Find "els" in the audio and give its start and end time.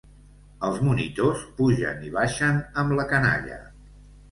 0.69-0.79